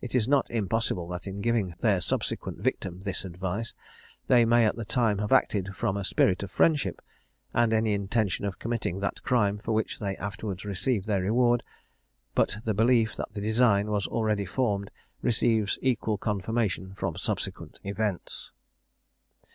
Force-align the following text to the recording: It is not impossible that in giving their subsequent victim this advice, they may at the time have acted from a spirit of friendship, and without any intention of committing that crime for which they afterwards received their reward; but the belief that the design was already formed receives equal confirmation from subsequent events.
It 0.00 0.14
is 0.14 0.26
not 0.26 0.50
impossible 0.50 1.06
that 1.08 1.26
in 1.26 1.42
giving 1.42 1.74
their 1.80 2.00
subsequent 2.00 2.60
victim 2.60 3.00
this 3.00 3.22
advice, 3.22 3.74
they 4.26 4.46
may 4.46 4.64
at 4.64 4.76
the 4.76 4.84
time 4.86 5.18
have 5.18 5.30
acted 5.30 5.76
from 5.76 5.94
a 5.94 6.04
spirit 6.04 6.42
of 6.42 6.50
friendship, 6.50 7.02
and 7.52 7.70
without 7.70 7.76
any 7.76 7.92
intention 7.92 8.46
of 8.46 8.58
committing 8.58 9.00
that 9.00 9.22
crime 9.22 9.58
for 9.58 9.72
which 9.72 9.98
they 9.98 10.16
afterwards 10.16 10.64
received 10.64 11.06
their 11.06 11.20
reward; 11.20 11.62
but 12.34 12.56
the 12.64 12.72
belief 12.72 13.14
that 13.16 13.32
the 13.32 13.42
design 13.42 13.90
was 13.90 14.06
already 14.06 14.46
formed 14.46 14.90
receives 15.20 15.78
equal 15.82 16.16
confirmation 16.16 16.94
from 16.94 17.16
subsequent 17.16 17.78
events. 17.84 18.52